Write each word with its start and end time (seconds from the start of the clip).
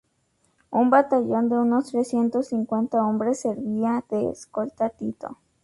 Un 0.71 0.89
batallón 0.89 1.47
de 1.47 1.59
unos 1.59 1.91
trescientos 1.91 2.47
cincuenta 2.47 3.03
hombres 3.05 3.41
servía 3.41 4.03
de 4.09 4.31
escolta 4.31 4.85
a 4.85 4.89
Tito. 4.89 5.37